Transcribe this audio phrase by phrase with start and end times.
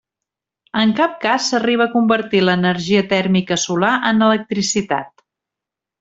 [0.83, 5.25] En cap cas s'arriba a convertir l'energia tèrmica solar en electricitat.